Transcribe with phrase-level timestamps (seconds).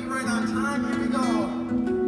[0.00, 0.92] be right on time.
[0.92, 1.99] Here we go.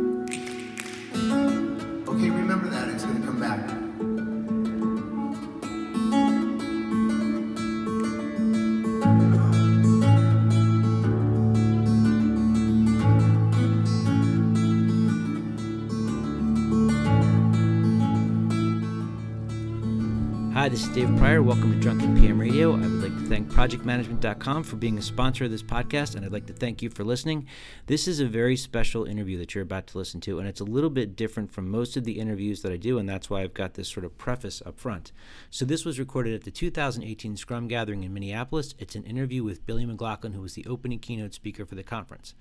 [20.72, 21.42] This is Dave Prior.
[21.42, 22.72] Welcome to Drunken PM Radio.
[22.72, 26.32] I would like to thank ProjectManagement.com for being a sponsor of this podcast, and I'd
[26.32, 27.46] like to thank you for listening.
[27.88, 30.64] This is a very special interview that you're about to listen to, and it's a
[30.64, 33.52] little bit different from most of the interviews that I do, and that's why I've
[33.52, 35.12] got this sort of preface up front.
[35.50, 38.74] So, this was recorded at the 2018 Scrum Gathering in Minneapolis.
[38.78, 42.34] It's an interview with Billy McLaughlin, who was the opening keynote speaker for the conference.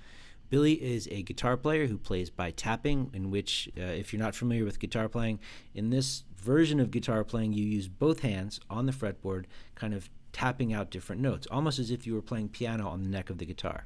[0.51, 4.35] Billy is a guitar player who plays by tapping, in which, uh, if you're not
[4.35, 5.39] familiar with guitar playing,
[5.73, 9.45] in this version of guitar playing, you use both hands on the fretboard,
[9.75, 13.09] kind of tapping out different notes, almost as if you were playing piano on the
[13.09, 13.85] neck of the guitar.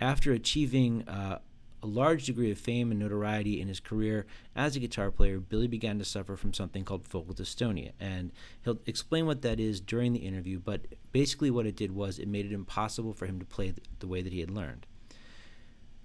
[0.00, 1.38] After achieving uh,
[1.82, 5.66] a large degree of fame and notoriety in his career as a guitar player, Billy
[5.66, 7.92] began to suffer from something called focal dystonia.
[7.98, 8.32] And
[8.62, 12.28] he'll explain what that is during the interview, but basically, what it did was it
[12.28, 14.86] made it impossible for him to play the way that he had learned.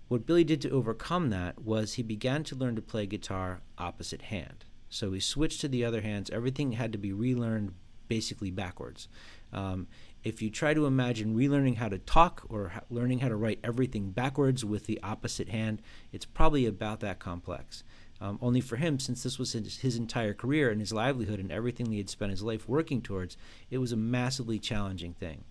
[0.07, 4.23] What Billy did to overcome that was he began to learn to play guitar opposite
[4.23, 4.65] hand.
[4.95, 6.29] So we switched to the other hands.
[6.29, 7.73] Everything had to be relearned
[8.07, 9.09] basically backwards.
[9.51, 9.87] Um,
[10.23, 14.11] if you try to imagine relearning how to talk or learning how to write everything
[14.11, 15.81] backwards with the opposite hand,
[16.13, 17.83] it's probably about that complex.
[18.21, 21.51] Um, only for him, since this was his, his entire career and his livelihood and
[21.51, 23.35] everything he had spent his life working towards,
[23.69, 25.43] it was a massively challenging thing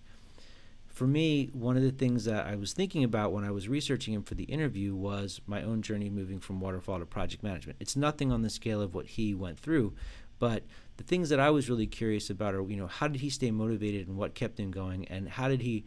[0.95, 4.13] for me, one of the things that I was thinking about when I was researching
[4.13, 7.77] him for the interview was my own journey moving from waterfall to project management.
[7.81, 9.93] It's nothing on the scale of what he went through,
[10.39, 10.63] but
[10.95, 13.51] the things that I was really curious about are, you know, how did he stay
[13.51, 15.83] motivated and what kept him going, and how did he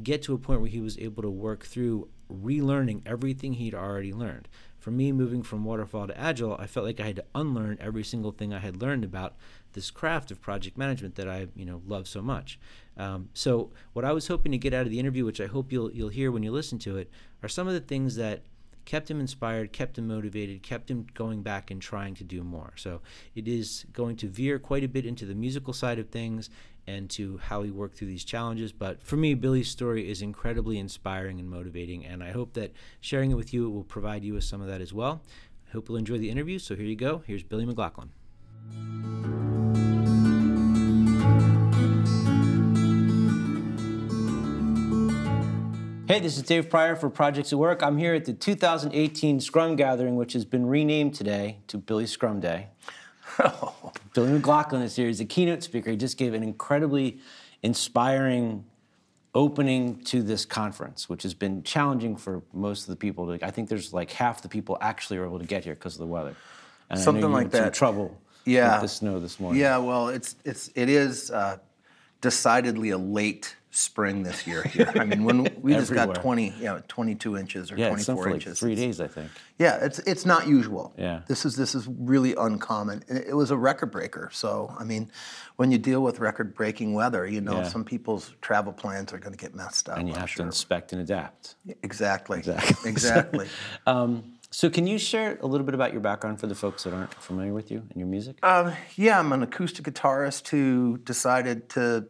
[0.00, 4.12] get to a point where he was able to work through relearning everything he'd already
[4.12, 4.48] learned.
[4.82, 8.02] For me, moving from waterfall to agile, I felt like I had to unlearn every
[8.02, 9.36] single thing I had learned about
[9.74, 12.58] this craft of project management that I, you know, love so much.
[12.96, 15.70] Um, so, what I was hoping to get out of the interview, which I hope
[15.70, 17.08] you'll you'll hear when you listen to it,
[17.44, 18.42] are some of the things that
[18.84, 22.72] kept him inspired, kept him motivated, kept him going back and trying to do more.
[22.74, 23.02] So
[23.36, 26.50] it is going to veer quite a bit into the musical side of things
[26.86, 28.72] and to how he worked through these challenges.
[28.72, 33.30] But for me, Billy's story is incredibly inspiring and motivating, and I hope that sharing
[33.30, 35.22] it with you will provide you with some of that as well.
[35.68, 36.58] I hope you'll enjoy the interview.
[36.58, 37.22] So here you go.
[37.26, 38.10] Here's Billy McLaughlin.
[46.12, 47.82] Hey, this is Dave Prior for Projects at Work.
[47.82, 52.38] I'm here at the 2018 Scrum Gathering, which has been renamed today to Billy Scrum
[52.38, 52.66] Day.
[54.14, 55.06] Billy McLaughlin is here.
[55.06, 55.90] He's a keynote speaker.
[55.90, 57.18] He just gave an incredibly
[57.62, 58.64] inspiring
[59.34, 63.38] opening to this conference, which has been challenging for most of the people.
[63.42, 66.00] I think there's like half the people actually are able to get here because of
[66.00, 66.34] the weather.
[66.90, 67.72] And Something like that.
[67.72, 68.74] trouble Yeah.
[68.74, 69.62] with the snow this morning.
[69.62, 71.56] Yeah, well, it's it's it is uh,
[72.22, 74.92] decidedly a late spring this year here.
[74.96, 78.22] I mean, when we just got 20, you know, 22 inches or Yeah, 24 been
[78.22, 78.60] for like inches.
[78.60, 79.30] three days, I think.
[79.58, 80.92] Yeah, it's it's not usual.
[80.98, 81.22] Yeah.
[81.26, 83.02] This is this is really uncommon.
[83.08, 84.28] It, was a record breaker.
[84.32, 85.10] So, I mean,
[85.56, 87.68] when you deal with record breaking weather, you know, Yeah.
[87.68, 89.96] some people's travel plans are going to get messed up.
[89.98, 91.54] And you I'm have to inspect and adapt.
[91.82, 92.38] Exactly.
[92.38, 92.90] Exactly.
[92.90, 93.48] Exactly.
[93.86, 96.92] Um, so, can you share a little bit about your background for the folks that
[96.92, 98.36] aren't familiar with you and your music?
[98.44, 102.06] Um, yeah, I'm an acoustic guitarist who decided to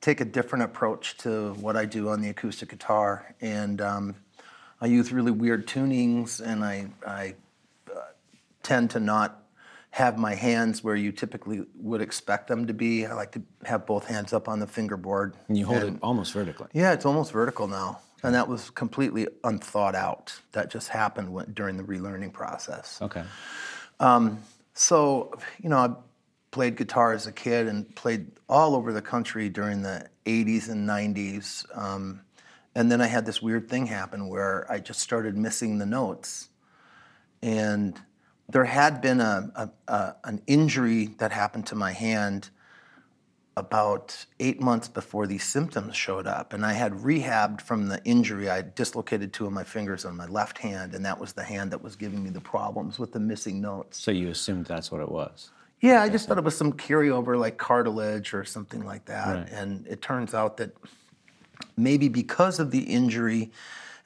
[0.00, 4.16] take a different approach to what I do on the acoustic guitar, and um,
[4.80, 7.34] I use really weird tunings, and I, I
[7.88, 8.00] uh,
[8.64, 9.40] tend to not
[9.92, 13.06] have my hands where you typically would expect them to be.
[13.06, 15.34] I like to have both hands up on the fingerboard.
[15.48, 16.68] and you hold and- it almost vertically.
[16.72, 18.00] yeah, it's almost vertical now.
[18.22, 20.38] And that was completely unthought out.
[20.52, 23.00] That just happened when, during the relearning process.
[23.00, 23.24] Okay.
[24.74, 25.90] So, you know, I
[26.50, 30.88] played guitar as a kid and played all over the country during the 80s and
[30.88, 31.64] 90s.
[31.76, 32.22] Um,
[32.74, 36.48] and then I had this weird thing happen where I just started missing the notes.
[37.42, 37.98] And
[38.48, 42.50] there had been a, a, a, an injury that happened to my hand
[43.60, 46.52] about eight months before these symptoms showed up.
[46.52, 48.50] And I had rehabbed from the injury.
[48.50, 51.70] I dislocated two of my fingers on my left hand, and that was the hand
[51.70, 54.00] that was giving me the problems with the missing notes.
[54.00, 55.50] So, you assumed that's what it was.
[55.80, 59.34] Yeah, I just thought it was some carryover like cartilage or something like that.
[59.34, 59.50] Right.
[59.50, 60.76] And it turns out that
[61.76, 63.50] maybe because of the injury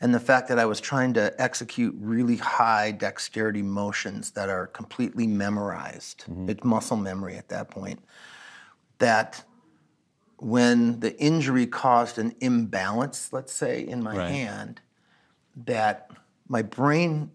[0.01, 4.67] and the fact that I was trying to execute really high dexterity motions that are
[4.67, 6.51] completely memorized, mm-hmm.
[6.51, 8.01] it's muscle memory at that point,
[8.99, 9.45] that
[10.39, 14.29] when the injury caused an imbalance, let's say, in my Right.
[14.31, 14.81] hand,
[15.57, 16.11] that
[16.49, 17.31] my brain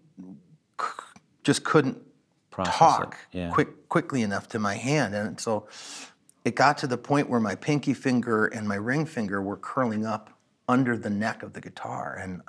[0.80, 0.86] c-
[1.42, 1.98] just couldn't
[2.50, 3.50] Process it, talk yeah.
[3.50, 5.66] quick quickly enough to my hand, and so
[6.44, 10.04] it got to the point where my pinky finger and my ring finger were curling
[10.06, 10.30] up
[10.68, 12.42] under the neck of the guitar, and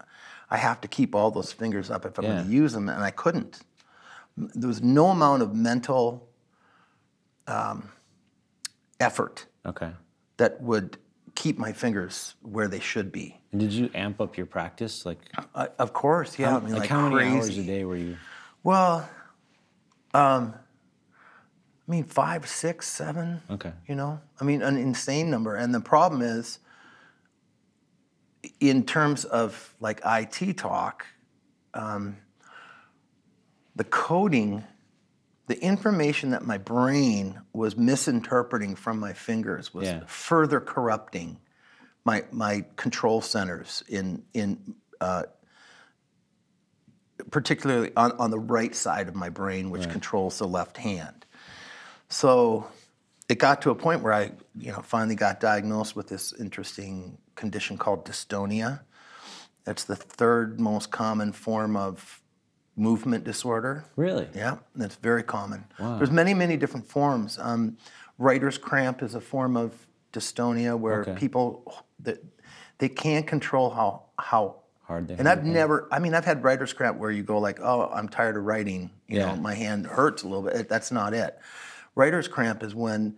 [0.49, 2.33] I have to keep all those fingers up if I'm Yeah.
[2.33, 3.61] going to use them, and I couldn't.
[4.37, 6.27] There was no amount of mental
[7.47, 7.91] um,
[9.01, 9.91] effort Okay.
[10.37, 10.97] that would
[11.35, 13.39] keep my fingers where they should be.
[13.51, 15.05] And did you amp up your practice?
[15.05, 15.19] Like,
[15.55, 16.51] Uh, of course, yeah.
[16.51, 18.17] how, I mean, like, like, how many hours a day were you?
[18.63, 19.09] Well,
[20.13, 20.53] um,
[21.87, 23.41] I mean, five, six, seven.
[23.49, 23.73] Okay.
[23.87, 25.55] You know, I mean, an insane number.
[25.55, 26.59] And the problem is,
[28.59, 31.05] in terms of like IT talk,
[31.73, 32.17] um,
[33.75, 34.63] the coding,
[35.51, 39.99] the information that my brain was misinterpreting from my fingers was Yeah.
[40.05, 41.39] further corrupting
[42.05, 45.23] my my control centers in in uh,
[47.31, 51.25] particularly on, on the right side of my brain, which controls the left hand.
[52.07, 52.67] So
[53.27, 57.17] it got to a point where I, you know, finally got diagnosed with this interesting
[57.35, 58.79] condition called dystonia.
[59.65, 62.20] That's the third most common form of
[62.75, 63.85] movement disorder.
[63.95, 64.27] Really?
[64.33, 65.65] Yeah, that's very common.
[65.79, 65.97] Wow.
[65.97, 67.37] There's many, many different forms.
[67.39, 67.77] Um,
[68.17, 71.15] writer's cramp is a form of dystonia where Okay.
[71.15, 72.23] people that
[72.79, 76.73] they can't control how how Hard to and I've never, I mean, I've had writer's
[76.73, 78.89] cramp where you go like, oh, I'm tired of writing.
[79.07, 79.25] You Yeah.
[79.27, 80.67] know, my hand hurts a little bit.
[80.67, 81.39] That's not it.
[81.95, 83.17] Writer's cramp is when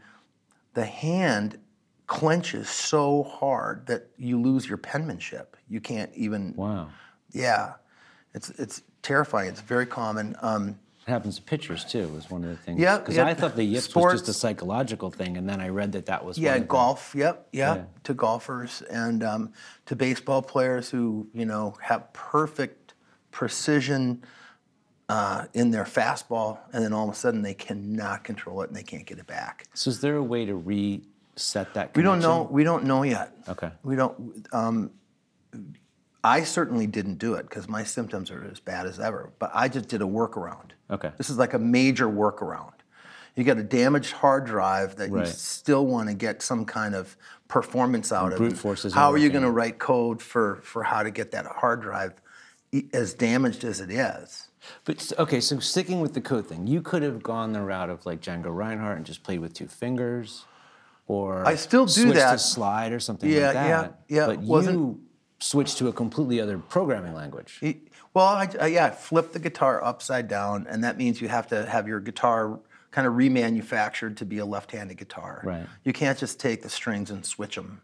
[0.73, 1.57] the hand
[2.05, 5.57] clenches so hard that you lose your penmanship.
[5.69, 6.53] You can't even.
[6.55, 6.89] Wow.
[7.31, 7.73] Yeah,
[8.33, 9.49] it's it's terrifying.
[9.49, 10.35] It's very common.
[10.41, 12.07] Um, It happens to pitchers too.
[12.09, 12.79] Was one of the things.
[12.79, 13.25] Yeah, Because yeah.
[13.27, 16.25] I thought the yips was just a psychological thing, and then I read that that
[16.25, 16.37] was.
[16.37, 17.13] yeah, one of the- golf.
[17.15, 17.77] Yep, yep.
[17.77, 17.83] Yeah.
[18.05, 19.53] To golfers and um,
[19.85, 22.93] to baseball players who you know have perfect
[23.31, 24.23] precision
[25.09, 28.75] uh, in their fastball, and then all of a sudden they cannot control it and
[28.75, 29.65] they can't get it back.
[29.73, 31.95] So is there a way to reset that?
[31.97, 32.47] We don't know.
[32.49, 33.35] We don't know yet.
[33.49, 33.71] Okay.
[33.83, 34.47] We don't.
[34.53, 34.91] Um,
[36.23, 39.31] I certainly didn't do it because my symptoms are as bad as ever.
[39.39, 40.71] But I just did a workaround.
[40.89, 41.11] Okay.
[41.17, 42.71] This is like a major workaround.
[43.35, 45.25] You got a damaged hard drive that Right.
[45.25, 47.17] you still want to get some kind of
[47.47, 48.37] performance out of.
[48.37, 51.11] brute And force isn't How are you going to write code for for how to
[51.11, 52.13] get that hard drive
[52.93, 54.49] as damaged as it is?
[54.85, 58.05] But okay, so sticking with the code thing, you could have gone the route of
[58.05, 60.45] like Django Reinhardt and just played with two fingers,
[61.07, 62.31] or I still do that.
[62.33, 63.99] to slide or something Yeah, like yeah, that.
[64.07, 65.01] yeah, But wasn't- you
[65.43, 67.59] switched to a completely other programming language.
[67.61, 67.75] Y-
[68.13, 71.65] Well, I, I, yeah, flip the guitar upside down, and that means you have to
[71.65, 72.59] have your guitar
[72.91, 75.41] kind of remanufactured to be a left-handed guitar.
[75.43, 75.65] Right.
[75.83, 77.81] You can't just take the strings and switch them.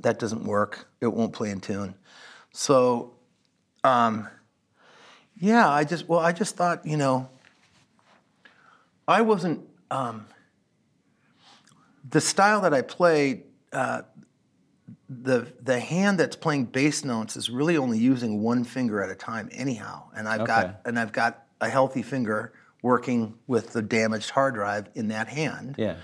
[0.00, 0.88] That doesn't work.
[1.00, 1.94] It won't play in tune.
[2.52, 3.14] So,
[3.82, 4.28] um,
[5.40, 7.28] yeah, I just well, I just thought, you know,
[9.08, 10.26] I wasn't um,
[12.08, 13.42] the style that I played.
[13.72, 14.02] Uh,
[15.08, 19.14] the the hand that's playing bass notes is really only using one finger at a
[19.14, 20.46] time anyhow and i've Okay.
[20.46, 22.52] got and i've got a healthy finger
[22.82, 25.96] working with the damaged hard drive in that hand Yeah.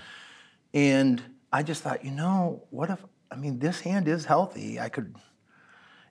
[0.73, 1.21] and
[1.53, 5.15] i just thought you know what if i mean this hand is healthy i could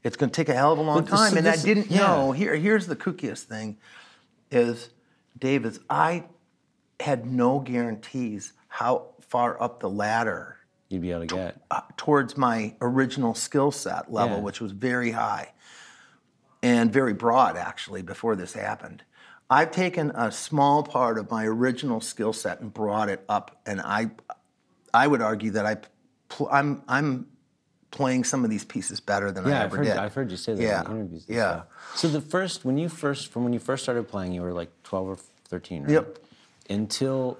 [0.05, 1.67] it's going to take a hell of a long But time so and this- i
[1.67, 1.99] didn't yeah.
[2.07, 3.77] know here here's the kookiest thing
[4.53, 4.91] is
[5.37, 6.25] dave is i
[7.01, 10.59] had no guarantees how far up the ladder
[10.95, 11.61] You'd be able to get.
[11.71, 14.43] uh, towards my original skill set level, Yeah.
[14.43, 15.53] which was very high
[16.63, 19.03] and very broad actually before this happened.
[19.51, 23.81] I've taken a small part of my original skill set and brought it up, and
[23.81, 24.11] I,
[24.95, 25.77] I would argue that I,
[26.31, 27.27] pl- I'm, I'm
[27.91, 29.97] playing some of these pieces better than I Yeah, I've ever heard, did.
[29.99, 31.27] I've heard you say that Yeah, in interviews.
[31.29, 31.51] Yeah.
[31.51, 31.67] Stuff.
[31.97, 34.71] So the first, when you first, from when you first started playing, you were like
[34.85, 35.17] 12 or
[35.49, 35.93] 13, right?
[35.93, 36.19] Yep.
[36.71, 37.37] Until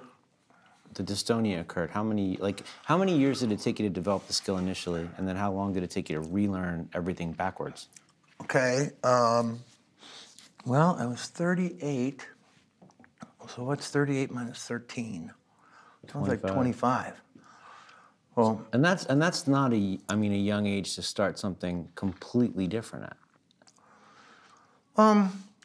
[0.95, 4.25] the dystonia occurred, how many, like, how many years did it take you to develop
[4.27, 7.87] the skill initially, and then how long did it take you to relearn everything backwards?
[8.41, 8.89] Okay.
[9.03, 9.59] Um,
[10.65, 12.25] well, I was 38.
[13.47, 15.31] So what's 38 minus 13?
[16.11, 16.53] Sounds like 25.
[16.53, 17.21] 25.
[18.35, 21.87] Well, And that's and that's not a, I mean, a young age to start something
[21.95, 23.17] completely different at.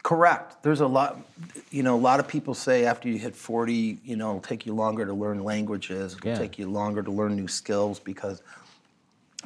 [0.03, 0.63] Correct.
[0.63, 1.19] There's a lot,
[1.71, 4.65] you know, a lot of people say after you hit 40, you know, it'll take
[4.65, 6.39] you longer to learn languages, it'll Yeah.
[6.39, 8.43] take you longer to learn new skills because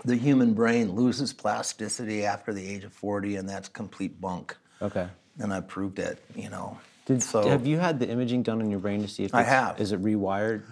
[0.04, 4.56] the human brain loses plasticity after the age of 40, and that's complete bunk.
[4.80, 5.08] Okay.
[5.38, 6.78] And I proved it, you know.
[7.06, 9.42] Did, so, have you had the imaging done on your brain to see if I
[9.42, 9.80] have.
[9.80, 10.62] Is it rewired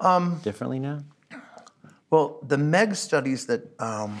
[0.00, 1.00] um, differently now?
[2.10, 4.20] well, the MEG studies that, um,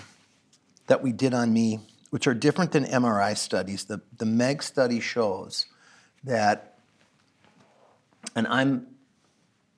[0.88, 1.80] that we did on me,
[2.16, 3.84] which are different than MRI studies.
[3.84, 5.66] The, the MEG study shows
[6.24, 6.78] that,
[8.34, 8.86] and I'm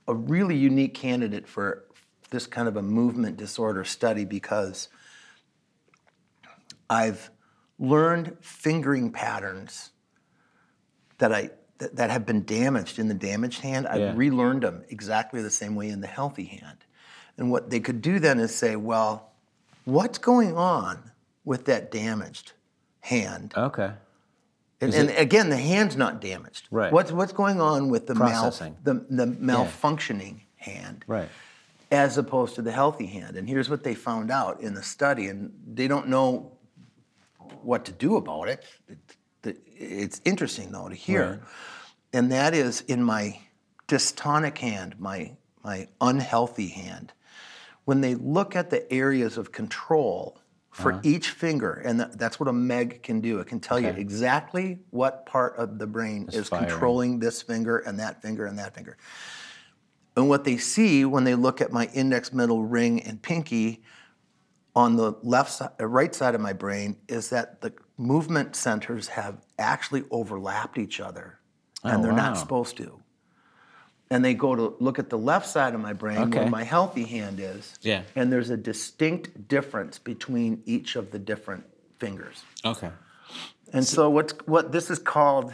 [0.06, 1.86] a really unique candidate for
[2.30, 4.88] this kind of a movement disorder study because
[6.88, 7.28] I've
[7.76, 9.90] learned fingering patterns
[11.18, 13.88] that I that, that have been damaged in the damaged hand.
[13.88, 14.12] I've Yeah.
[14.14, 16.84] relearned them exactly the same way in the healthy hand.
[17.36, 19.32] And what they could do then is say, well,
[19.84, 21.10] what's going on
[21.48, 22.52] with that damaged
[23.00, 23.54] hand?
[23.56, 23.90] Okay.
[24.80, 26.68] And, and it- again, the hand's not damaged.
[26.70, 26.92] Right.
[26.92, 28.50] What's what's going on with the mal,
[28.84, 31.04] the, the malfunctioning hand?
[31.08, 31.28] Right.
[31.90, 33.36] as opposed to the healthy hand.
[33.38, 36.52] And here's what they found out in the study, and they don't know
[37.62, 38.62] what to do about it-
[39.80, 41.40] It's interesting though to hear, Right.
[42.12, 43.40] and that is in my
[43.88, 47.12] dystonic hand, my my unhealthy hand.
[47.86, 50.38] When they look at the areas of control
[50.82, 53.40] for each finger, and tha- that's what a MEG can do.
[53.40, 56.68] It can tell you exactly what part of the brain is firing.
[56.68, 58.96] controlling this finger and that finger and that finger.
[60.16, 63.82] And what they see when they look at my index, middle, ring, and pinky
[64.74, 69.08] on the left side, uh, right side of my brain is that the movement centers
[69.08, 71.40] have actually overlapped each other,
[71.84, 72.30] and Oh, they're wow.
[72.30, 73.00] not supposed to.
[74.10, 76.38] And they go to look at the left side of my brain Okay.
[76.40, 78.02] where my healthy hand is, Yeah.
[78.16, 81.64] and there's a distinct difference between each of the different
[81.98, 82.42] fingers.
[82.64, 82.90] Okay.
[83.72, 85.52] And so what's what this is called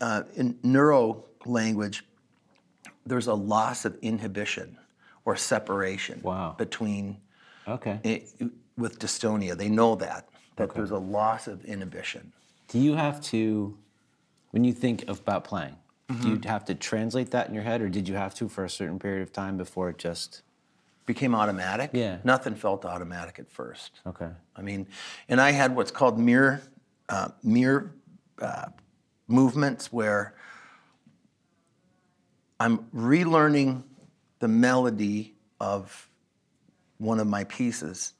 [0.00, 2.04] uh, in neuro language,
[3.06, 4.76] there's a loss of inhibition
[5.24, 6.54] or separation Wow.
[6.58, 7.16] between
[7.66, 8.00] Okay.
[8.04, 9.56] i- with dystonia.
[9.56, 12.32] They know that that there's a loss of inhibition.
[12.68, 13.78] Do you have to,
[14.50, 15.76] when you think about playing,
[16.10, 16.28] do Mm-hmm.
[16.28, 18.70] you have to translate that in your head, or did you have to for a
[18.70, 20.42] certain period of time before it just?
[21.06, 21.90] Became automatic.
[21.92, 22.18] Yeah.
[22.24, 24.00] Nothing felt automatic at first.
[24.06, 24.28] Okay.
[24.56, 24.86] I mean,
[25.28, 26.62] and I had what's called mirror
[27.08, 27.94] uh, mirror
[28.40, 28.66] uh,
[29.28, 30.34] movements where
[32.58, 33.84] I'm relearning
[34.40, 36.08] the melody of
[36.98, 38.12] one of my pieces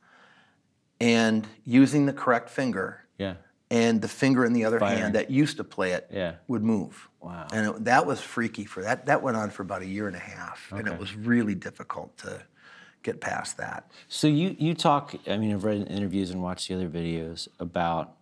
[1.01, 3.35] and using the correct finger Yeah.
[3.71, 4.99] and the finger in the other Firing.
[4.99, 6.37] hand that used to play it Yeah.
[6.49, 7.09] would move.
[7.21, 7.49] Wow.
[7.53, 9.07] And it, that was freaky for that.
[9.07, 12.17] That went on for about a year and a half, and it was really difficult
[12.19, 12.43] to
[13.03, 13.91] get past that.
[14.09, 15.15] So you you talk.
[15.29, 18.17] I mean, I've read interviews and watched the other videos about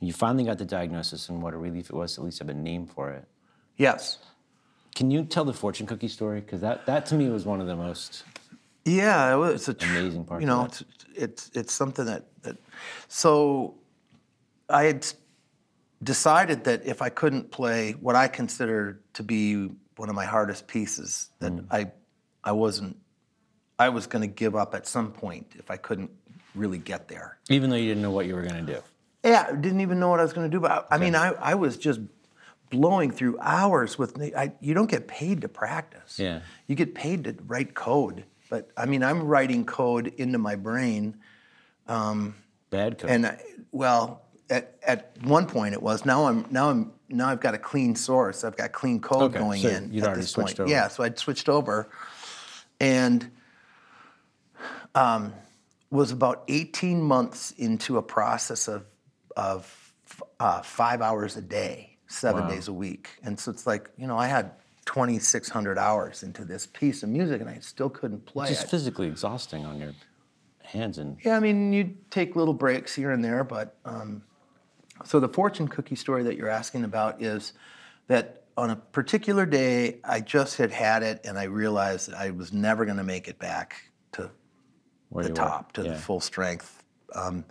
[0.00, 2.48] you finally got the diagnosis and what a relief it was to at least have
[2.48, 3.26] a name for it.
[3.76, 4.18] Yes.
[4.94, 6.40] Can you tell the fortune cookie story?
[6.40, 8.24] Because that that to me was one of the most.
[8.84, 10.84] Yeah, it was it's a tr- Amazing part You know, it's,
[11.14, 12.56] it's it's something that that.
[13.08, 13.74] So,
[14.68, 15.06] I had
[16.02, 20.66] decided that if I couldn't play what I consider to be one of my hardest
[20.66, 21.66] pieces, that Mm.
[21.70, 21.92] I
[22.44, 22.96] I wasn't.
[23.78, 26.10] I was going to give up at some point if I couldn't
[26.54, 27.38] really get there.
[27.48, 28.80] Even though you didn't know what you were going to do.
[29.24, 30.60] Yeah, I didn't even know what I was going to do.
[30.60, 32.00] But I, I mean, I, I was just
[32.70, 34.20] blowing through hours with.
[34.36, 36.18] I, you don't get paid to practice.
[36.18, 36.40] Yeah.
[36.66, 38.24] You get paid to write code.
[38.50, 41.16] But I mean, I'm writing code into my brain,
[41.86, 43.10] Bad code.
[43.10, 43.40] and I,
[43.70, 46.04] well, at, at one point it was.
[46.04, 48.44] Now I'm now I'm now I've got a clean source.
[48.44, 49.92] I've got clean code Okay, going so in.
[49.92, 50.60] you'd at already this switched point.
[50.60, 50.70] over.
[50.70, 51.88] Yeah, so I'd switched over,
[52.80, 53.30] and
[54.94, 55.32] um,
[55.90, 58.84] was about 18 months into a process of
[59.36, 59.94] of
[60.40, 62.50] uh, five hours a day, seven Wow.
[62.50, 64.52] days a week, and so it's like you know I had
[64.84, 69.06] 2,600 hours into this piece of music, and I still couldn't play It's just physically
[69.06, 69.94] exhausting on your
[70.62, 71.16] hands and.
[71.24, 74.22] Yeah, I mean, you take little breaks here and there, but um,
[75.04, 77.52] so the fortune cookie story that you're asking about is
[78.08, 82.30] that on a particular day, I just had had it, and I realized that I
[82.30, 84.30] was never going to make it back to
[85.08, 85.36] Where the you were.
[85.48, 85.92] top, to Yeah.
[85.92, 86.82] the full strength
[87.14, 87.44] um,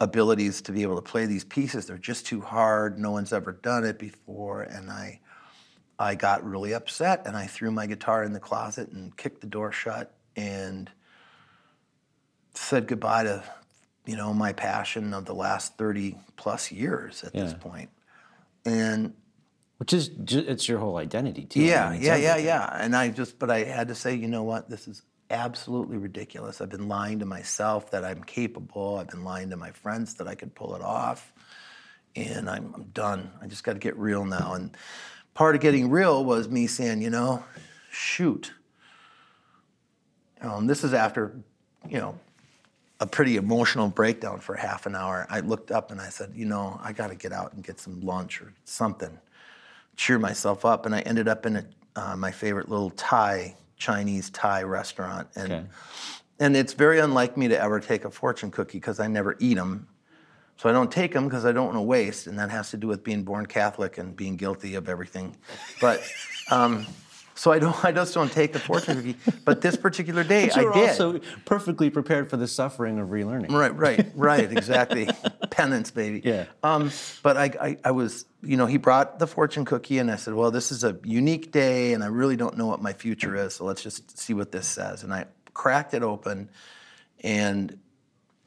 [0.00, 1.86] abilities to be able to play these pieces.
[1.86, 2.98] They're just too hard.
[2.98, 5.20] No one's ever done it before, and I.
[6.00, 9.48] I got really upset and I threw my guitar in the closet and kicked the
[9.48, 10.88] door shut and
[12.54, 13.42] said goodbye to
[14.08, 17.58] you know my passion of the last 30 plus years at this Yeah.
[17.58, 17.90] point.
[18.64, 19.12] And
[19.76, 21.60] Which is it's your whole identity too.
[21.60, 22.46] I yeah mean, it's yeah yeah everything.
[22.46, 22.84] yeah.
[22.84, 24.70] And i just but i had to say you know what?
[24.70, 26.62] This is absolutely ridiculous.
[26.62, 28.96] I've been lying to myself that i'm capable.
[28.96, 31.32] I've been lying to my friends that i could pull it off.
[32.16, 33.30] And i'm, I'm done.
[33.42, 34.54] I just got to get real now.
[34.54, 34.74] And
[35.34, 37.44] part of getting real was me saying you know
[37.90, 38.52] shoot.
[40.40, 41.36] Um, this is after
[41.88, 42.18] you know
[43.00, 45.26] a pretty emotional breakdown for half an hour.
[45.30, 47.78] I looked up and I said, you know, I got to get out and get
[47.78, 49.18] some lunch or something,
[49.96, 50.84] cheer myself up.
[50.84, 51.64] And I ended up in a,
[51.94, 55.28] uh, my favorite little Thai, Chinese Thai restaurant.
[55.36, 55.66] And, Okay.
[56.40, 59.54] and it's very unlike me to ever take a fortune cookie because I never eat
[59.54, 59.86] them.
[60.56, 62.76] So I don't take them because I don't want to waste, and that has to
[62.76, 65.36] do with being born Catholic and being guilty of everything.
[65.80, 66.02] But
[66.50, 66.84] um,
[67.38, 69.16] so I don't, I just don't take the fortune cookie.
[69.44, 70.88] But this particular day, I You're did.
[70.88, 73.52] also perfectly prepared for the suffering of relearning.
[73.52, 75.08] Right, right, right, exactly.
[75.50, 76.20] Penance, baby.
[76.24, 76.46] Yeah.
[76.64, 76.90] Um,
[77.22, 80.34] but I, I, I was, you know, he brought the fortune cookie, and I said,
[80.34, 83.54] well, this is a unique day, and I really don't know what my future is,
[83.54, 85.04] so let's just see what this says.
[85.04, 86.50] And I cracked it open,
[87.22, 87.78] and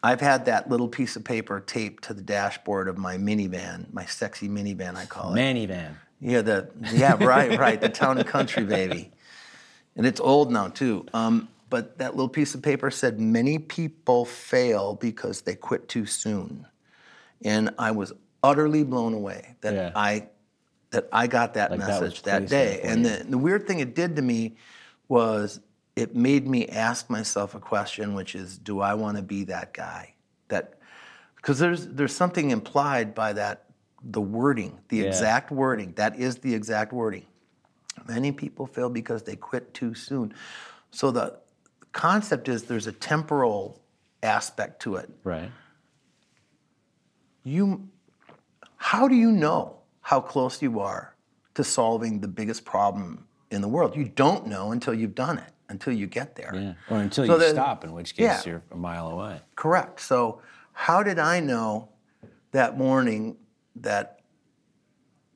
[0.03, 4.05] I've had that little piece of paper taped to the dashboard of my minivan, my
[4.05, 5.35] sexy minivan, I call it.
[5.35, 5.97] Manny Van.
[6.21, 9.11] Yeah, the yeah, right, right, the town and country baby,
[9.95, 11.05] and it's old now too.
[11.13, 16.05] Um, but that little piece of paper said many people fail because they quit too
[16.05, 16.67] soon,
[17.43, 18.13] and I was
[18.43, 19.91] utterly blown away that Yeah.
[19.95, 20.27] I
[20.91, 22.81] that I got that Like message that, there day.
[22.83, 24.57] And the, the weird thing it did to me
[25.07, 25.59] was
[25.95, 29.73] it made me ask myself a question, which is, do I want to be that
[29.73, 30.15] guy?
[30.49, 30.75] That
[31.35, 33.70] because there's there's something implied by that
[34.03, 35.05] the wording, the Yeah.
[35.05, 35.93] exact wording.
[35.93, 37.25] That is the exact wording.
[38.07, 40.33] Many people fail because they quit too soon.
[40.91, 41.37] So the
[41.91, 43.79] concept is there's a temporal
[44.23, 45.09] aspect to it.
[45.23, 45.51] Right.
[47.43, 47.89] You
[48.77, 51.15] how do you know how close you are
[51.53, 53.95] to solving the biggest problem in the world?
[53.95, 56.51] You don't know until you've done it, until you get there.
[56.55, 56.73] Yeah.
[56.89, 58.41] Or until So you stop, in which case yeah.
[58.45, 59.39] you're a mile away.
[59.55, 59.99] Correct.
[59.99, 60.41] So,
[60.73, 61.89] how did I know
[62.51, 63.37] that morning
[63.75, 64.19] that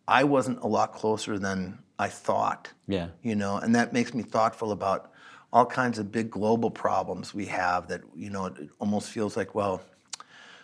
[0.08, 2.72] I wasn't a lot closer than I thought?
[2.88, 3.08] Yeah.
[3.22, 5.12] You know, and that makes me thoughtful about
[5.54, 9.56] all kinds of big global problems we have that, you know, it almost feels like,
[9.56, 9.82] well,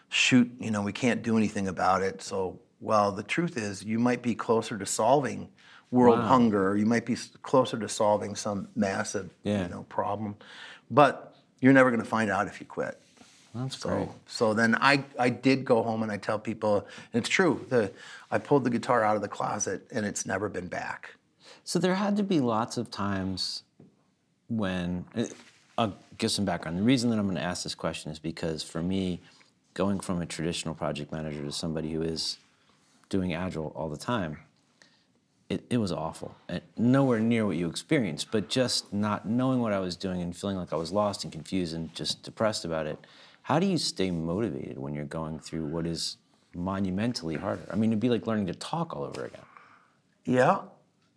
[0.10, 2.22] shoot, you know, we can't do anything about it.
[2.22, 5.50] So, well, the truth is, you might be closer to solving
[5.92, 6.25] world Wow.
[6.28, 9.63] hunger, or you might be closer to solving some massive, Yeah.
[9.63, 10.36] you know, problem.
[10.90, 13.00] But you're never going to find out if you quit.
[13.53, 14.10] That's So, great.
[14.27, 17.91] so then I, I did go home and I tell people, and it's true, the,
[18.29, 21.15] I pulled the guitar out of the closet and it's never been back.
[21.63, 23.63] So there had to be lots of times
[24.47, 25.26] when uh,
[25.78, 26.78] I'll give some background.
[26.78, 29.21] The reason that I'm going to ask this question is because for me,
[29.73, 32.38] going from a traditional project manager to somebody who is
[33.10, 34.38] doing agile all the time,
[35.49, 36.36] it, it was awful.
[36.47, 40.36] And nowhere near what you experienced, but just not knowing what I was doing and
[40.36, 42.97] feeling like I was lost and confused and just depressed about it.
[43.43, 46.17] How do you stay motivated when you're going through what is
[46.54, 47.65] monumentally harder?
[47.71, 49.41] I mean, it'd be like learning to talk all over again.
[50.25, 50.62] Yeah.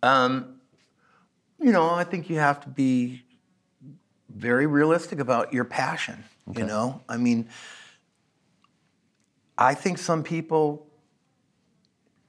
[0.01, 0.59] Um,
[1.59, 3.23] you know, I think you have to be
[4.29, 6.23] very realistic about your passion.
[6.55, 7.49] You know, I mean,
[9.57, 10.87] I think some people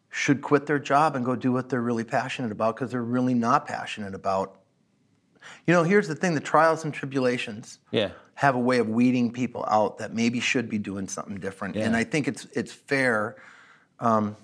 [0.08, 3.34] should quit their job and go do what they're really passionate about because they're really
[3.34, 4.60] not passionate about.
[5.66, 8.10] You know, here's the thing the trials and tribulations Yeah.
[8.34, 11.76] have a way of weeding people out that maybe should be doing something different.
[11.76, 13.36] And I think it's it's fair,
[14.00, 14.36] um,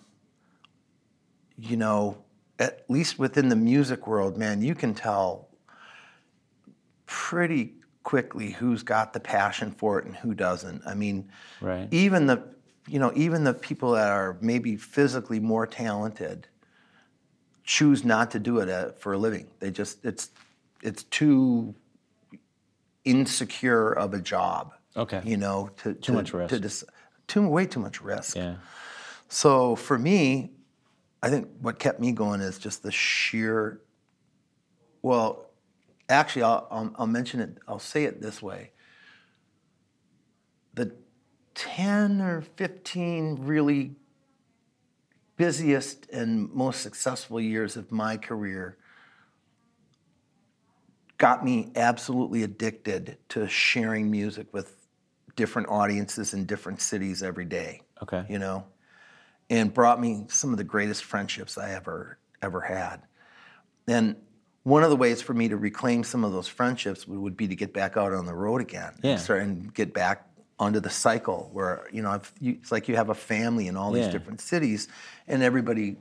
[1.58, 2.16] you know,
[2.58, 5.48] at least within the music world, man, you can tell
[7.06, 10.82] pretty quickly who's got the passion for it and who doesn't.
[10.86, 11.28] I mean,
[11.60, 11.88] Right.
[11.90, 12.42] even the
[12.88, 16.48] you know even the people that are maybe physically more talented
[17.64, 19.46] choose not to do it for a living.
[19.60, 20.30] They just it's
[20.82, 21.74] it's too
[23.04, 24.74] insecure of a job.
[24.96, 25.22] Okay.
[25.24, 26.50] You know, to too much risk.
[26.50, 26.84] To dis-
[27.26, 28.36] too way too much risk.
[28.36, 28.56] Yeah.
[29.28, 30.50] So for me,
[31.22, 33.80] I think what kept me going is just the sheer.
[35.00, 35.46] Well,
[36.08, 37.56] actually, I'll, I'll, I'll mention it.
[37.66, 38.72] I'll say it this way.
[40.74, 40.94] The
[41.54, 43.96] ten or fifteen really
[45.36, 48.76] busiest and most successful years of my career
[51.22, 54.74] got me absolutely addicted to sharing music with
[55.36, 58.24] different audiences in different cities every day Okay.
[58.28, 58.64] you know,
[59.48, 63.02] and brought me some of the greatest friendships I ever ever had.
[63.86, 64.16] And
[64.64, 67.54] one of the ways for me to reclaim some of those friendships would, be to
[67.54, 69.12] get back out on the road again Yeah.
[69.12, 70.26] and start and get back
[70.58, 73.92] onto the cycle where you know you, it's like you have a family in all
[73.92, 74.10] these Yeah.
[74.10, 74.88] different cities,
[75.28, 75.98] and everybody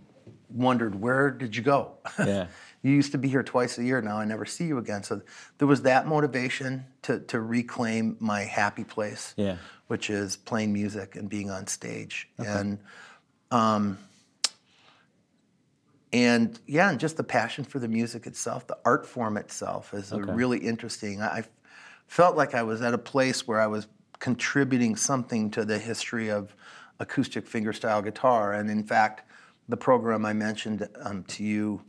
[0.50, 1.98] wondered where did you go?
[2.18, 2.48] Yeah.
[2.84, 4.02] you used to be here twice a year.
[4.02, 5.04] Now I never see you again.
[5.04, 5.22] So
[5.58, 9.58] there was that motivation to to reclaim my happy place Yeah.
[9.88, 12.30] which is playing music and being on stage.
[12.38, 12.80] And
[13.52, 13.98] um,
[16.14, 20.12] and yeah, and just the passion for the music itself, the art form itself is
[20.12, 20.32] Okay.
[20.32, 21.22] really interesting.
[21.22, 21.44] I I
[22.08, 23.88] felt like I was at a place where I was
[24.20, 26.54] contributing something to the history of
[27.00, 28.54] acoustic fingerstyle guitar.
[28.54, 29.24] And in fact,
[29.70, 31.82] the program I mentioned um, to you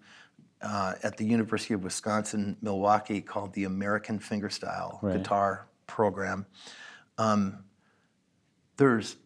[0.62, 5.18] uh, at the University of Wisconsin Milwaukee called the American Fingerstyle Right.
[5.18, 6.46] Guitar Program.
[7.18, 7.64] Um,
[8.76, 9.16] there's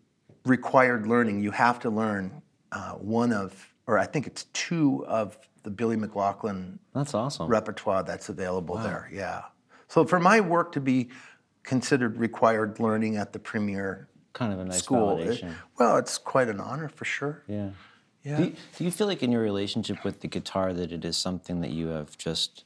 [0.45, 1.41] required learning.
[1.41, 5.97] You have to learn uh, one of, or I think it's two of the Billy
[5.97, 7.49] McLaughlin That's awesome.
[7.49, 9.11] repertoire that's available there.
[9.13, 9.43] Yeah.
[9.89, 11.11] So for my work to be
[11.63, 15.45] considered required learning at the premier kind of a nice school, it-
[15.79, 17.43] well, it's quite an honor for sure.
[17.49, 17.71] Yeah.
[18.27, 18.37] Yeah.
[18.39, 21.17] Do you, do you feel like in your relationship with the guitar that it is
[21.17, 22.65] something that you have just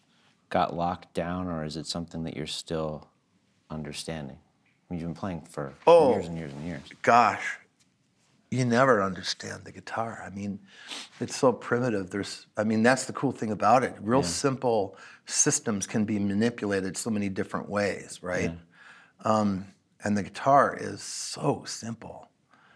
[0.49, 3.09] got locked down, or is it something that you're still
[3.69, 4.39] understanding?
[4.39, 6.13] I mean, you've been playing for Oh.
[6.13, 6.81] years and years and years.
[7.03, 7.59] Gosh,
[8.51, 10.23] you never understand the guitar.
[10.27, 10.61] I mean,
[11.21, 12.09] it's so primitive.
[12.09, 13.95] There's, I mean, that's the cool thing about it.
[14.01, 14.97] Real simple
[15.27, 18.53] systems can be manipulated so many different ways, right?
[19.27, 19.67] Um,
[20.03, 22.30] and the guitar is so simple.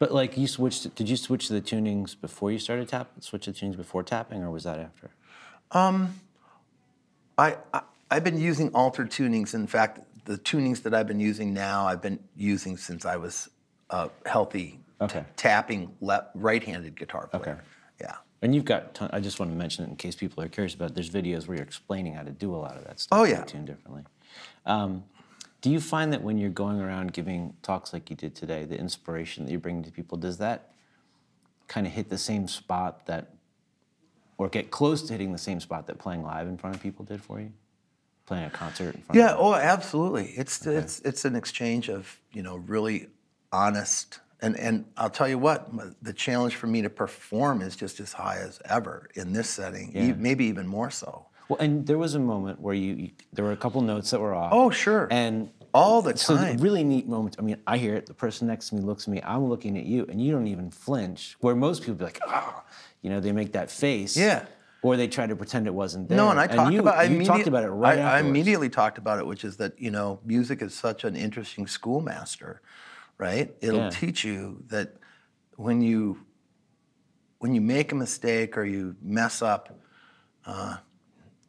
[0.04, 3.22] But like you switched, did you switch the tunings before you started tapping?
[3.22, 5.08] Switch the tunings before tapping, or was that after?
[7.38, 9.54] I, I I've been using altered tunings.
[9.54, 13.48] In fact, the tunings that I've been using now, I've been using since I was
[13.88, 15.24] a healthy Okay.
[15.36, 17.42] tapping le- right-handed guitar player.
[17.42, 17.60] Okay.
[18.02, 18.16] Yeah.
[18.42, 20.74] And you've got, ton, I just want to mention it in case people are curious
[20.74, 20.94] about it.
[20.96, 23.18] There's videos where you're explaining how to do a lot of that stuff.
[23.18, 23.42] Oh, yeah.
[23.44, 24.02] Tune differently.
[24.66, 25.04] Um,
[25.64, 28.78] do you find that when you're going around giving talks like you did today, the
[28.78, 30.74] inspiration that you bring to people, does that
[31.68, 33.30] kind of hit the same spot that,
[34.36, 37.02] or get close to hitting the same spot that playing live in front of people
[37.02, 37.50] did for you?
[38.26, 39.30] Playing a concert in front Yeah.
[39.30, 40.34] of Yeah, Oh, absolutely.
[40.36, 43.08] It's it's it's an exchange of you know really
[43.50, 45.70] honest and and I'll tell you what
[46.02, 49.96] the challenge for me to perform is just as high as ever in this setting.
[49.96, 51.24] e- maybe even more so.
[51.48, 54.20] Well, and there was a moment where you, you there were a couple notes that
[54.20, 54.52] were off.
[54.52, 55.08] Oh, sure.
[55.10, 56.18] And All the time.
[56.18, 57.36] so the really neat moment.
[57.38, 58.06] I mean, I hear it.
[58.06, 59.20] The person next to me looks at me.
[59.22, 61.36] I'm looking at you, and you don't even flinch.
[61.40, 62.62] Where most people be like, oh,
[63.02, 64.16] you know, they make that face.
[64.16, 64.46] Yeah.
[64.82, 66.16] Or they try to pretend it wasn't there.
[66.18, 68.68] No, and I talked you, about I you talked about it right I, I immediately
[68.68, 72.60] talked about it, which is that you know music is such an interesting schoolmaster,
[73.16, 73.54] right?
[73.62, 73.88] It'll Yeah.
[73.90, 74.96] teach you that
[75.56, 76.18] when you
[77.38, 79.78] when you make a mistake or you mess up,
[80.44, 80.76] uh,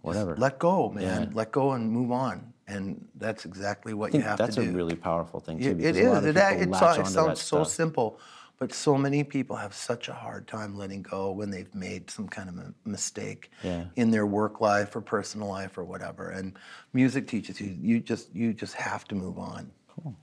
[0.06, 0.36] Whatever.
[0.38, 1.04] let go, man.
[1.04, 1.30] Yeah.
[1.34, 4.62] Let go and move on, and that's exactly what I think you have that's a
[4.64, 5.72] really powerful thing too.
[5.80, 8.20] It- it of It, it, it sounds so simple,
[8.58, 12.28] but so many people have such a hard time letting go when they've made some
[12.30, 13.86] kind of a mistake Yeah.
[13.98, 16.30] in their work life or personal life or whatever.
[16.30, 16.54] And
[16.94, 17.76] music teaches you.
[17.82, 19.72] You just you just have to move on.
[19.88, 20.16] Cool.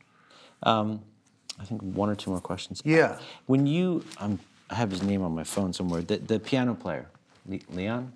[1.61, 2.81] I think one or two more questions.
[2.85, 3.19] Yeah.
[3.47, 4.41] When you, um,
[4.71, 6.03] I have his name on my phone somewhere.
[6.03, 7.07] The, the piano player,
[7.47, 8.13] Le- Leon.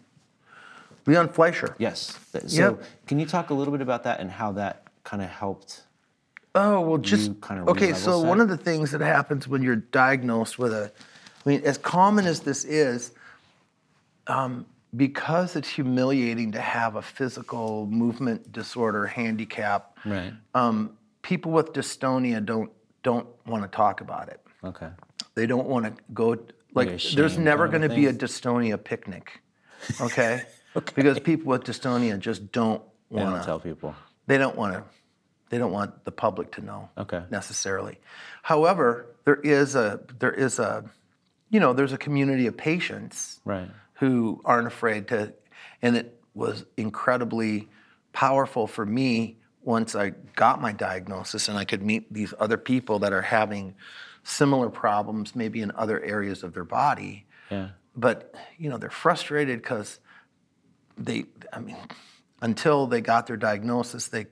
[1.06, 1.74] Leon Fleisher.
[1.78, 2.18] Yes.
[2.46, 2.82] So Yep.
[3.06, 5.82] can you talk a little bit about that and how that kind of helped?
[6.54, 7.92] Oh well, just kind of okay.
[7.92, 8.28] So set?
[8.28, 10.90] one of the things that happens when you're diagnosed with a,
[11.44, 13.12] I mean, as common as this is,
[14.26, 14.64] um,
[14.96, 19.98] because it's humiliating to have a physical movement disorder handicap.
[20.06, 20.32] Right.
[20.54, 22.70] Um, people with dystonia don't
[23.02, 24.40] don't want to talk about it.
[24.64, 24.88] Okay.
[25.34, 26.38] They don't want to go.
[26.74, 29.40] Like, there's never going to be a dystonia picnic,
[30.00, 30.42] okay?
[30.94, 33.94] Because people with dystonia just don't want don't tell people.
[34.26, 34.84] They don't want to.
[35.48, 37.22] They don't want the public to know Okay.
[37.30, 38.00] necessarily.
[38.42, 40.84] However, there is a there is a,
[41.50, 43.70] you know, there's a community of patients Right.
[43.94, 45.32] who aren't afraid to,
[45.82, 47.68] and it was incredibly
[48.12, 52.98] powerful for me once I got my diagnosis and I could meet these other people
[53.00, 53.74] that are having
[54.24, 57.68] similar problems, maybe in other areas of their body, Yeah.
[57.96, 60.00] but you know they're frustrated because
[60.96, 61.76] they, I mean,
[62.42, 64.26] until they got their diagnosis, they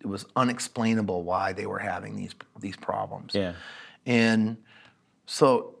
[0.00, 3.34] it was unexplainable why they were having these these problems.
[3.34, 3.54] Yeah.
[4.06, 4.56] And
[5.26, 5.74] so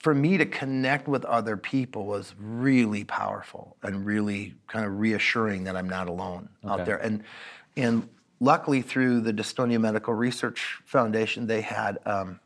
[0.00, 5.64] for me to connect with other people was really powerful and really kind of reassuring
[5.64, 6.72] that I'm not alone Okay.
[6.72, 6.98] out there.
[6.98, 7.22] And
[7.76, 8.08] and
[8.40, 12.40] luckily through the Dystonia Medical Research Foundation, they had um,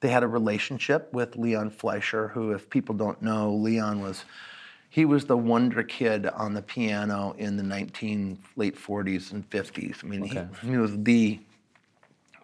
[0.00, 4.24] they had a relationship with Leon Fleisher, who, if people don't know, Leon was
[4.90, 10.04] he was the wonder kid on the piano in the 19 late 40s and 50s.
[10.04, 10.46] I mean, Okay.
[10.60, 11.40] he, he was the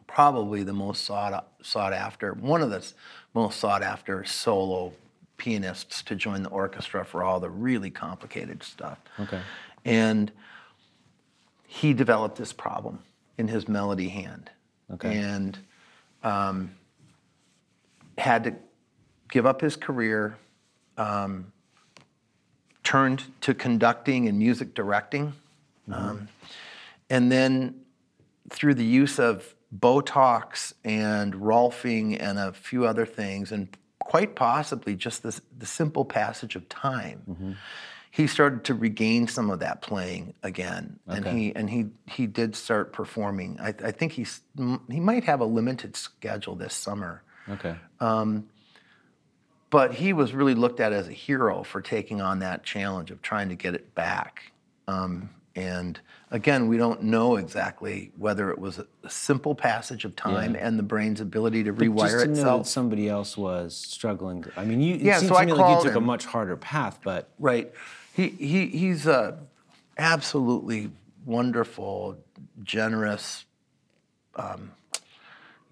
[0.06, 2.82] probably the most sought sought after, one of the
[3.34, 4.92] most sought after solo
[5.36, 8.98] pianists to join the orchestra for all the really complicated stuff.
[9.20, 9.40] Okay.
[9.84, 10.30] And
[11.66, 13.00] he developed this problem
[13.36, 14.50] in his melody hand.
[14.94, 15.18] Okay.
[15.18, 15.58] And
[16.22, 16.70] um,
[18.16, 18.54] had to
[19.28, 20.38] give up his career,
[20.96, 21.52] um,
[22.86, 25.32] turned to conducting and music directing.
[25.90, 26.28] Um,
[27.10, 27.80] and then
[28.48, 34.94] through the use of Botox and Rolfing and a few other things, and quite possibly
[34.94, 37.56] just this, the simple passage of time,
[38.12, 42.54] he started to regain some of that playing again, and he and he he did
[42.54, 43.58] start performing.
[43.60, 44.40] I, I think he's
[44.88, 47.74] he might have a limited schedule this summer, Okay.
[49.70, 53.20] But he was really looked at as a hero for taking on that challenge of
[53.22, 54.52] trying to get it back.
[54.88, 55.98] Um, and
[56.30, 60.66] again, we don't know exactly whether it was a, a simple passage of time Yeah.
[60.66, 64.44] and the brain's ability to Just rewire to know that somebody else was struggling.
[64.56, 64.94] I mean, you.
[64.96, 66.04] It Yeah, seems so to I me like you took a him.
[66.04, 67.72] much harder path, but Right.
[68.14, 69.38] He, he, he's a
[69.98, 70.90] absolutely
[71.24, 72.16] wonderful,
[72.62, 73.44] generous,
[74.36, 74.72] um,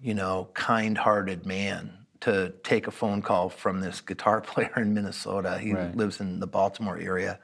[0.01, 5.59] you know, kind-hearted man to take a phone call from this guitar player in Minnesota.
[5.59, 5.95] He Right.
[5.95, 7.39] lives in the Baltimore area.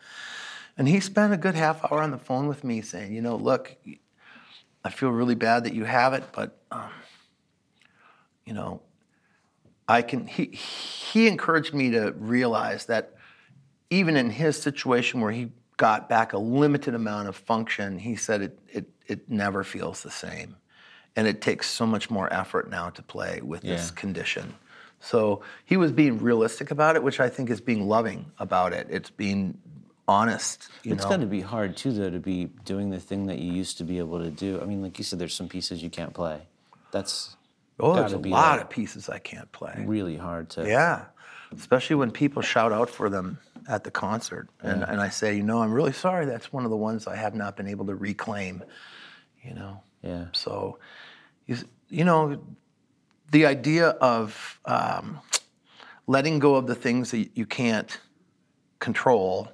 [0.75, 3.35] And he spent a good half hour on the phone with me saying, you know,
[3.35, 3.75] look,
[4.83, 6.89] I feel really bad that you have it, but, um,
[8.45, 8.81] you know,
[9.87, 13.13] I can, he, he encouraged me to realize that
[13.91, 18.41] even in his situation where he got back a limited amount of function, he said
[18.41, 20.55] it, it, it never feels the same.
[21.15, 24.55] And it takes so much more effort now to play with this condition.
[25.01, 28.87] So he was being realistic about it, which I think is being loving about it.
[28.89, 29.57] It's being
[30.07, 33.39] honest, you it's got to be hard too, though, to be doing the thing that
[33.39, 34.59] you used to be able to do.
[34.61, 36.41] I mean, like you said, there's some pieces you can't play.
[36.91, 37.35] That's
[37.79, 39.83] oh, there's a lot like of pieces I can't play.
[39.87, 40.67] really hard to.
[40.67, 41.05] Yeah,
[41.57, 45.43] especially when people shout out for them at the concert, and, and I say, you
[45.43, 46.25] know, I'm really sorry.
[46.25, 48.63] That's one of the ones I have not been able to reclaim.
[49.43, 50.25] You know, Yeah.
[50.33, 50.77] so
[51.47, 51.57] you,
[51.89, 52.41] you know,
[53.31, 55.19] the idea of um,
[56.07, 57.99] letting go of the things that you can't
[58.79, 59.51] control,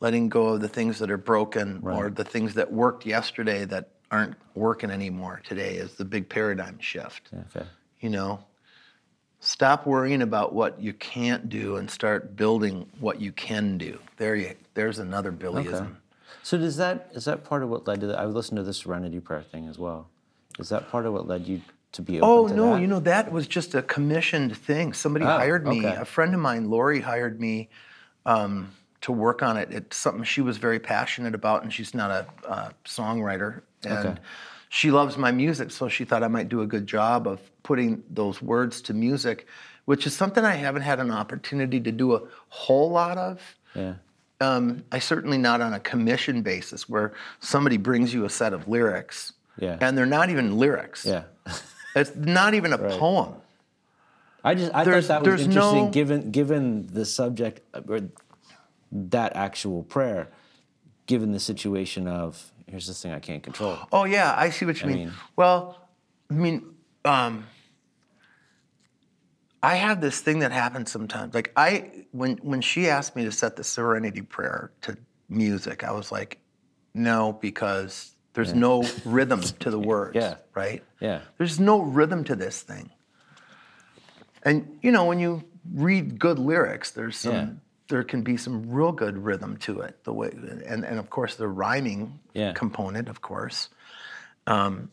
[0.00, 3.90] letting go of the things that are broken, or the things that worked yesterday that
[4.10, 7.64] aren't working anymore today is the big paradigm shift okay.
[8.00, 8.44] you know
[9.38, 14.34] stop worrying about what you can't do and start building what you can do there
[14.34, 15.94] you there's another billyism
[16.42, 18.18] So does that is that part of what led to that?
[18.18, 20.08] I listened to the Serenity Prayer thing as well.
[20.58, 21.60] Is that part of what led you
[21.92, 22.80] to be oh to no that?
[22.80, 25.96] you know that was just a commissioned thing somebody Oh, hired me okay.
[26.00, 27.68] a friend of mine lori hired me
[28.26, 32.10] um, to work on it it's something she was very passionate about and she's not
[32.10, 34.20] a uh, songwriter and Okay.
[34.68, 38.02] she loves my music so she thought i might do a good job of putting
[38.10, 39.46] those words to music
[39.86, 43.40] which is something i haven't had an opportunity to do a whole lot of
[43.74, 43.94] Yeah.
[44.40, 48.68] um, I certainly not on a commission basis where somebody brings you a set of
[48.68, 49.76] lyrics Yeah.
[49.80, 51.04] and they're not even lyrics.
[51.04, 51.24] Yeah.
[51.94, 53.34] It's not even a poem.
[54.44, 58.00] I just I There's- thought that was interesting, no- given given the subject uh, or
[58.92, 60.28] that actual prayer,
[61.06, 63.76] given the situation of here's this thing I can't control.
[63.92, 64.98] Oh yeah, I see what you I mean.
[64.98, 65.88] mean- Well,
[66.30, 66.74] I mean,
[67.04, 67.44] um,
[69.62, 71.34] I have this thing that happens sometimes.
[71.34, 74.96] Like I, when when she asked me to set the Serenity Prayer to
[75.28, 76.38] music, I was like,
[76.94, 80.14] no, because there's no rhythm to the words.
[80.16, 80.36] Yeah.
[80.54, 80.82] Right.
[81.00, 81.20] Yeah.
[81.38, 82.90] There's no rhythm to this thing.
[84.42, 87.46] And you know, when you read good lyrics, there's some Yeah.
[87.88, 90.04] there can be some real good rhythm to it.
[90.04, 92.52] The way and, and of course the rhyming Yeah.
[92.52, 93.68] component, of course.
[94.46, 94.90] Um,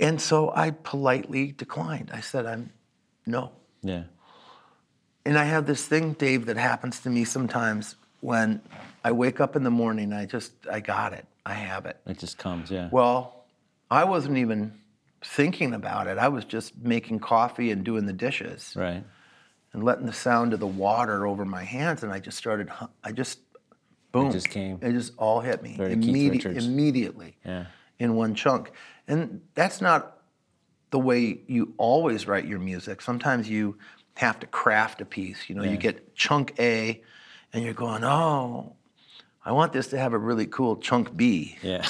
[0.00, 2.10] and so I politely declined.
[2.14, 2.70] I said, I'm
[3.26, 3.50] no.
[3.82, 4.04] Yeah.
[5.24, 8.60] And I have this thing, Dave, that happens to me sometimes when
[9.04, 11.26] I wake up in the morning, I just I got it.
[11.44, 11.98] I have it.
[12.06, 12.88] It just comes, yeah.
[12.92, 13.44] Well,
[13.90, 14.78] I wasn't even
[15.24, 16.18] thinking about it.
[16.18, 19.04] I was just making coffee and doing the dishes right.
[19.72, 22.70] and letting the sound of the water over my hands, and I just started.
[23.04, 23.40] I just,
[24.12, 24.78] boom, It just came.
[24.82, 27.66] It just all hit me immedi- immediately Yeah.
[27.98, 28.72] in one chunk,
[29.08, 30.18] and that's not
[30.90, 33.00] the way you always write your music.
[33.00, 33.78] Sometimes you
[34.16, 35.48] have to craft a piece.
[35.48, 35.70] You know, Yeah.
[35.72, 37.02] you get chunk A,
[37.52, 38.76] and you're going, oh.
[39.44, 41.56] I want this to have a really cool chunk B.
[41.62, 41.86] Yeah.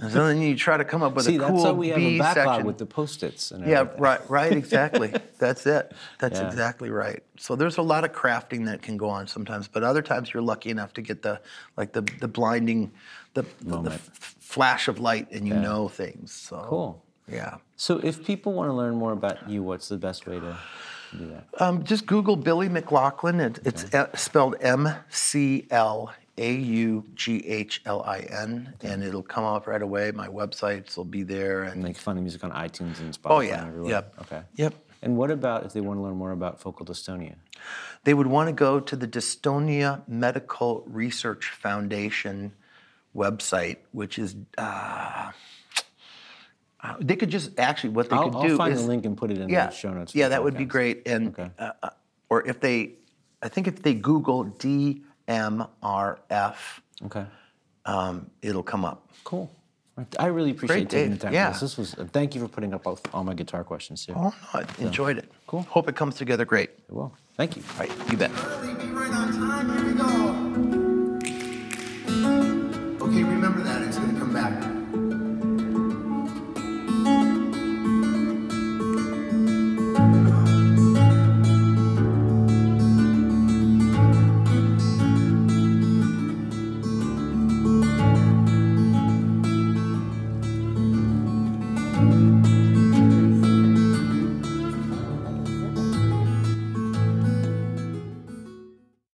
[0.00, 1.88] And so then you try to come up with See, a that's cool why we
[1.90, 2.66] have B a backlog section.
[2.66, 4.00] with the post-its and yeah, everything.
[4.02, 5.12] right, right, exactly.
[5.38, 5.92] That's it.
[6.18, 6.48] That's Yeah.
[6.48, 7.22] exactly right.
[7.38, 10.42] So there's a lot of crafting that can go on sometimes, but other times you're
[10.42, 11.40] lucky enough to get the
[11.76, 12.90] like the the blinding,
[13.34, 15.60] the the, flash of light, and you Yeah.
[15.60, 16.32] know things.
[16.32, 17.04] So Cool.
[17.30, 17.58] Yeah.
[17.76, 20.56] So if people want to learn more about you, what's the best way to
[21.16, 21.62] do that?
[21.62, 23.38] Um, just Google Billy McLaughlin.
[23.40, 29.02] It, It's uh, spelled M C L A U G H L I N, and
[29.02, 30.10] it'll come up right away.
[30.12, 33.58] My websites will be there, and Make funny music on iTunes and Spotify oh yeah,
[33.60, 33.90] and everywhere.
[33.92, 34.42] yep, Okay.
[34.56, 34.74] yep.
[35.02, 37.34] And what about if they want to learn more about focal dystonia?
[38.04, 42.52] They would want to go to the Dystonia Medical Research Foundation
[43.14, 44.34] website, which is.
[44.58, 45.30] Uh,
[46.82, 49.06] uh, they could just actually what they I'll, could I'll do find is the link
[49.06, 50.14] and put it in yeah the show notes.
[50.14, 51.50] yeah that would be great and Okay.
[51.58, 51.90] uh, uh,
[52.28, 52.92] or if they
[53.42, 54.44] I think if they Google
[55.28, 56.56] DMRF
[57.06, 57.26] Okay.
[57.84, 59.50] um, it'll come up Cool.
[60.18, 61.18] I really appreciate taking Dave.
[61.20, 61.46] the time Yeah.
[61.46, 61.60] for this.
[61.60, 61.94] This was.
[61.94, 64.12] Uh, thank you for putting up all, all my guitar questions too.
[64.16, 65.30] Oh, no, I enjoyed it.
[65.46, 65.62] Cool.
[65.62, 66.70] Hope it comes together great.
[66.90, 67.62] Well, thank you.
[67.74, 68.30] All right, you bet.
[68.44, 69.84] Early, be right on time.
[69.84, 69.93] Here